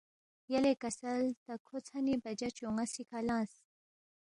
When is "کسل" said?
0.83-1.23